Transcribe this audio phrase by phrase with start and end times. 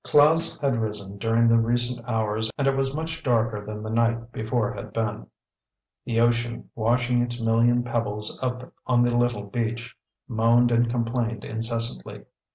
[0.03, 4.31] Clouds had risen during the recent hours, and it was much darker than the night
[4.31, 5.27] before had been.
[6.05, 9.95] The ocean, washing its million pebbles up on the little beach,
[10.27, 12.25] moaned and complained incessantly.